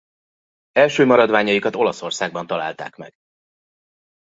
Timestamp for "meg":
2.95-3.13